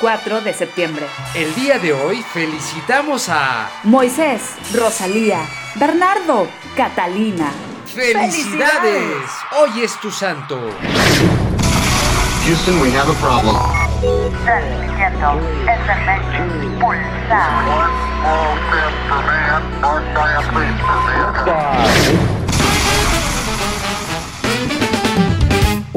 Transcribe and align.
4 0.00 0.40
de 0.42 0.54
septiembre. 0.54 1.06
El 1.34 1.54
día 1.54 1.78
de 1.78 1.92
hoy 1.92 2.22
felicitamos 2.32 3.28
a 3.28 3.68
Moisés, 3.82 4.54
Rosalía, 4.72 5.40
Bernardo, 5.74 6.46
Catalina. 6.76 7.50
¡Felicidades! 7.86 9.28
Hoy 9.60 9.82
es 9.82 9.98
tu 10.00 10.10
santo. 10.10 10.70
Houston, 12.44 12.80
we 12.80 12.92
have 12.92 13.10
a 13.10 13.14
problem. 13.14 13.56
Pulsar. 16.80 17.98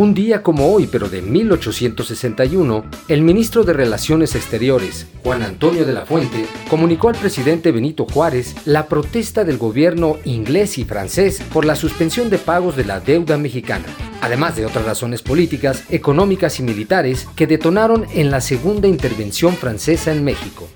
Un 0.02 0.16
día 0.16 0.42
como 0.42 0.74
hoy, 0.74 0.90
pero 0.92 1.10
de 1.10 1.22
1861, 1.22 2.86
el 3.08 3.22
ministro 3.22 3.64
de 3.64 3.74
Relaciones 3.74 4.34
Exteriores, 4.34 5.06
Juan 5.22 5.44
Antonio 5.44 5.86
de 5.86 5.94
la 5.94 6.08
Fuente, 6.08 6.48
comunicó 6.72 7.10
al 7.10 7.16
presidente 7.16 7.72
Benito 7.72 8.08
Juárez 8.12 8.56
la 8.66 8.88
protesta 8.88 9.44
del 9.44 9.60
gobierno 9.60 10.18
inglés 10.26 10.80
y 10.80 10.86
francés 10.86 11.40
por 11.54 11.66
la 11.66 11.76
suspensión 11.76 12.32
de 12.32 12.40
pagos 12.40 12.76
de 12.76 12.86
la 12.86 13.00
deuda 13.00 13.38
mexicana, 13.38 13.86
además 14.22 14.56
de 14.56 14.66
otras 14.66 14.86
razones 14.86 15.22
políticas, 15.22 15.84
económicas 15.92 16.60
y 16.60 16.64
militares 16.64 17.28
que 17.36 17.46
detonaron 17.46 18.08
en 18.16 18.32
la 18.32 18.42
segunda 18.42 18.88
intervención 18.88 19.54
francesa 19.54 20.12
en 20.12 20.24
México. 20.24 20.68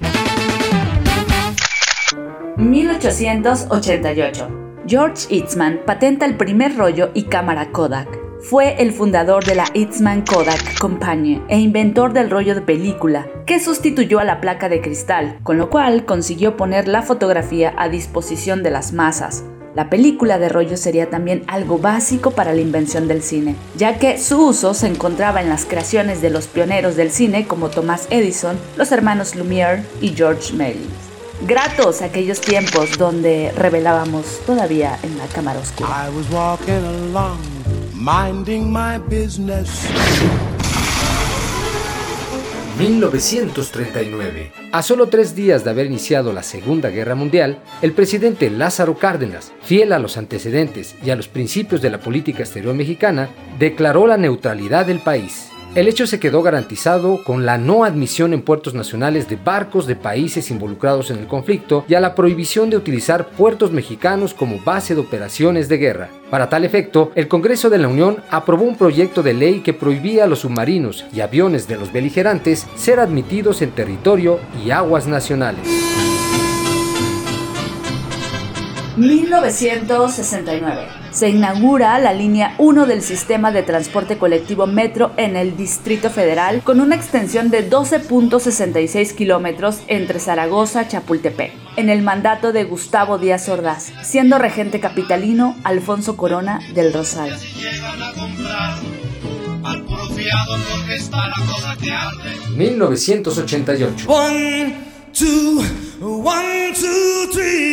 1888. 2.58 4.50
George 4.86 5.36
Eastman 5.36 5.80
patenta 5.84 6.28
el 6.28 6.38
primer 6.38 6.78
rollo 6.78 7.10
y 7.16 7.24
cámara 7.24 7.72
Kodak. 7.72 8.25
Fue 8.50 8.80
el 8.80 8.94
fundador 8.94 9.44
de 9.44 9.56
la 9.56 9.66
Eastman 9.74 10.22
Kodak 10.22 10.78
Company 10.78 11.42
e 11.48 11.58
inventor 11.58 12.14
del 12.14 12.30
rollo 12.30 12.54
de 12.54 12.62
película, 12.62 13.28
que 13.48 13.60
sustituyó 13.60 14.20
a 14.20 14.24
la 14.24 14.40
placa 14.40 14.70
de 14.70 14.82
cristal, 14.82 15.40
con 15.42 15.58
lo 15.58 15.72
cual 15.72 16.06
consiguió 16.06 16.56
poner 16.56 16.88
la 16.88 17.02
fotografía 17.02 17.74
a 17.76 17.90
disposición 17.90 18.62
de 18.62 18.70
las 18.70 18.94
masas. 18.94 19.44
La 19.74 19.90
película 19.90 20.38
de 20.38 20.50
rollo 20.50 20.78
sería 20.78 21.10
también 21.10 21.44
algo 21.48 21.80
básico 21.80 22.32
para 22.32 22.54
la 22.54 22.62
invención 22.62 23.08
del 23.08 23.24
cine, 23.24 23.56
ya 23.76 23.98
que 23.98 24.20
su 24.20 24.50
uso 24.50 24.76
se 24.76 24.90
encontraba 24.90 25.42
en 25.42 25.50
las 25.50 25.66
creaciones 25.66 26.22
de 26.22 26.30
los 26.30 26.46
pioneros 26.46 26.96
del 26.96 27.10
cine 27.10 27.48
como 27.48 27.72
Thomas 27.72 28.06
Edison, 28.12 28.60
los 28.78 28.92
hermanos 28.92 29.36
Lumière 29.36 29.82
y 30.02 30.10
George 30.10 30.54
Méliès. 30.54 30.86
Gratos 31.48 32.04
aquellos 32.04 32.42
tiempos 32.42 32.96
donde 33.00 33.52
revelábamos 33.58 34.40
todavía 34.46 35.00
en 35.02 35.18
la 35.18 35.26
cámara 35.26 35.60
oscura. 35.60 36.12
Minding 37.96 38.72
my 38.72 38.98
business. 39.10 39.90
1939. 42.78 44.52
A 44.74 44.82
solo 44.82 45.08
tres 45.08 45.34
días 45.34 45.64
de 45.64 45.70
haber 45.70 45.86
iniciado 45.86 46.34
la 46.34 46.44
Segunda 46.44 46.90
Guerra 46.90 47.16
Mundial, 47.16 47.60
el 47.82 47.94
presidente 47.94 48.50
Lázaro 48.50 48.98
Cárdenas, 48.98 49.54
fiel 49.62 49.94
a 49.94 50.00
los 50.00 50.18
antecedentes 50.18 50.96
y 51.04 51.10
a 51.10 51.16
los 51.16 51.30
principios 51.30 51.82
de 51.82 51.90
la 51.90 52.02
política 52.02 52.40
exterior 52.40 52.76
mexicana, 52.76 53.30
declaró 53.58 54.08
la 54.08 54.18
neutralidad 54.18 54.86
del 54.86 55.00
país. 55.00 55.55
El 55.76 55.90
hecho 55.90 56.08
se 56.08 56.22
quedó 56.22 56.42
garantizado 56.42 57.22
con 57.22 57.46
la 57.46 57.58
no 57.58 57.84
admisión 57.84 58.32
en 58.32 58.44
puertos 58.44 58.74
nacionales 58.74 59.28
de 59.28 59.36
barcos 59.36 59.86
de 59.88 59.98
países 59.98 60.50
involucrados 60.50 61.12
en 61.12 61.20
el 61.20 61.28
conflicto 61.28 61.84
y 61.90 61.96
a 61.96 62.00
la 62.00 62.16
prohibición 62.16 62.70
de 62.70 62.78
utilizar 62.78 63.28
puertos 63.28 63.74
mexicanos 63.74 64.34
como 64.34 64.64
base 64.64 64.96
de 64.96 65.02
operaciones 65.02 65.68
de 65.68 65.78
guerra. 65.78 66.10
Para 66.30 66.48
tal 66.48 66.64
efecto, 66.64 67.12
el 67.16 67.28
Congreso 67.28 67.70
de 67.70 67.80
la 67.80 67.90
Unión 67.90 68.24
aprobó 68.30 68.64
un 68.64 68.78
proyecto 68.78 69.22
de 69.22 69.34
ley 69.34 69.60
que 69.60 69.74
prohibía 69.74 70.24
a 70.24 70.28
los 70.28 70.40
submarinos 70.40 71.04
y 71.14 71.20
aviones 71.20 71.68
de 71.68 71.76
los 71.76 71.92
beligerantes 71.92 72.66
ser 72.78 73.02
admitidos 73.02 73.62
en 73.62 73.72
territorio 73.72 74.40
y 74.66 74.72
aguas 74.72 75.08
nacionales. 75.08 75.85
1969. 78.98 80.88
Se 81.12 81.30
inaugura 81.30 81.98
la 82.00 82.14
línea 82.14 82.56
1 82.58 82.86
del 82.86 83.02
sistema 83.02 83.52
de 83.52 83.64
transporte 83.64 84.18
colectivo 84.18 84.68
Metro 84.68 85.12
en 85.18 85.36
el 85.36 85.58
Distrito 85.58 86.10
Federal 86.10 86.62
con 86.64 86.80
una 86.82 86.96
extensión 86.96 87.50
de 87.50 87.70
12.66 87.70 89.16
kilómetros 89.16 89.82
entre 89.88 90.20
Zaragoza 90.20 90.84
y 90.84 90.88
Chapultepec, 90.90 91.52
en 91.78 91.90
el 91.90 92.02
mandato 92.02 92.52
de 92.52 92.64
Gustavo 92.64 93.18
Díaz 93.18 93.50
Ordaz, 93.50 93.92
siendo 94.04 94.38
regente 94.38 94.80
capitalino 94.80 95.56
Alfonso 95.64 96.18
Corona 96.18 96.60
del 96.74 96.94
Rosal. 96.94 97.32
1988. 102.56 104.08
One, 104.08 104.76
two, 105.12 105.62
one, 106.00 106.74
two, 106.74 107.28
three. 107.34 107.65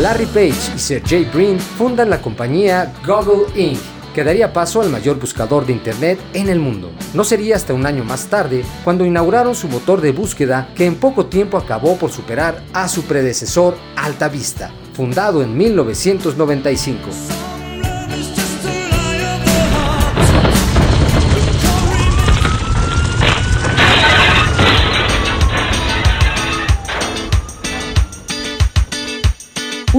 Larry 0.00 0.26
Page 0.26 0.74
y 0.76 0.78
Sergey 0.78 1.24
Brin 1.24 1.58
fundan 1.58 2.10
la 2.10 2.20
compañía 2.20 2.92
Google 3.06 3.46
Inc., 3.60 3.78
que 4.14 4.22
daría 4.22 4.52
paso 4.52 4.80
al 4.80 4.90
mayor 4.90 5.18
buscador 5.18 5.66
de 5.66 5.72
Internet 5.72 6.20
en 6.34 6.48
el 6.48 6.60
mundo. 6.60 6.92
No 7.14 7.24
sería 7.24 7.56
hasta 7.56 7.74
un 7.74 7.84
año 7.84 8.04
más 8.04 8.26
tarde 8.26 8.64
cuando 8.84 9.04
inauguraron 9.04 9.54
su 9.56 9.68
motor 9.68 10.00
de 10.00 10.12
búsqueda 10.12 10.68
que 10.76 10.86
en 10.86 10.96
poco 10.96 11.26
tiempo 11.26 11.56
acabó 11.58 11.96
por 11.96 12.12
superar 12.12 12.62
a 12.72 12.88
su 12.88 13.02
predecesor 13.02 13.76
Alta 13.96 14.28
Vista, 14.28 14.70
fundado 14.92 15.42
en 15.42 15.56
1995. 15.56 17.53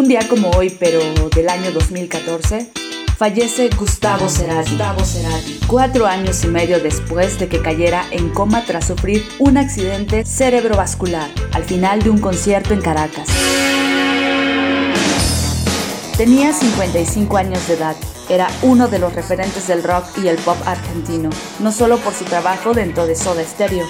Un 0.05 0.09
día 0.09 0.29
como 0.29 0.51
hoy, 0.51 0.69
pero 0.69 0.99
del 1.35 1.49
año 1.49 1.71
2014, 1.71 2.69
fallece 3.17 3.71
Gustavo 3.75 4.29
Cerati. 4.29 4.69
Gustavo 4.69 5.03
Cerati, 5.03 5.59
cuatro 5.65 6.05
años 6.05 6.43
y 6.43 6.47
medio 6.47 6.79
después 6.79 7.39
de 7.39 7.47
que 7.47 7.59
cayera 7.59 8.05
en 8.11 8.29
coma 8.29 8.63
tras 8.65 8.85
sufrir 8.85 9.27
un 9.39 9.57
accidente 9.57 10.23
cerebrovascular 10.23 11.27
al 11.53 11.63
final 11.63 12.03
de 12.03 12.11
un 12.11 12.19
concierto 12.19 12.75
en 12.75 12.81
Caracas. 12.81 13.27
Tenía 16.17 16.53
55 16.53 17.37
años 17.37 17.67
de 17.67 17.73
edad. 17.73 17.95
Era 18.29 18.47
uno 18.61 18.87
de 18.87 18.99
los 18.99 19.11
referentes 19.11 19.67
del 19.67 19.81
rock 19.81 20.05
y 20.23 20.27
el 20.27 20.37
pop 20.37 20.57
argentino, 20.67 21.31
no 21.57 21.71
solo 21.71 21.97
por 21.97 22.13
su 22.13 22.25
trabajo 22.25 22.75
dentro 22.75 23.07
de 23.07 23.15
Soda 23.15 23.43
Stereo. 23.43 23.87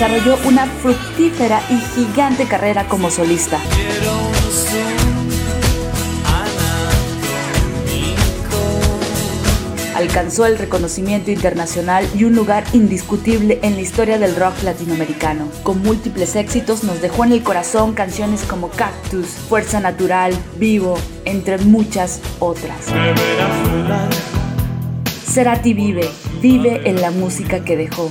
Desarrolló 0.00 0.38
una 0.46 0.64
fructífera 0.64 1.60
y 1.68 1.76
gigante 1.76 2.46
carrera 2.46 2.88
como 2.88 3.10
solista. 3.10 3.60
Alcanzó 9.94 10.46
el 10.46 10.56
reconocimiento 10.56 11.30
internacional 11.30 12.08
y 12.16 12.24
un 12.24 12.34
lugar 12.34 12.64
indiscutible 12.72 13.58
en 13.62 13.74
la 13.74 13.82
historia 13.82 14.18
del 14.18 14.36
rock 14.36 14.62
latinoamericano. 14.62 15.50
Con 15.64 15.82
múltiples 15.82 16.34
éxitos 16.34 16.82
nos 16.82 17.02
dejó 17.02 17.26
en 17.26 17.32
el 17.32 17.42
corazón 17.42 17.92
canciones 17.92 18.44
como 18.44 18.70
Cactus, 18.70 19.26
Fuerza 19.26 19.80
Natural, 19.80 20.32
Vivo, 20.56 20.96
entre 21.26 21.58
muchas 21.58 22.22
otras. 22.38 22.86
Cerati 25.30 25.74
vive, 25.74 26.08
vive 26.40 26.88
en 26.88 27.02
la 27.02 27.10
música 27.10 27.62
que 27.62 27.76
dejó. 27.76 28.10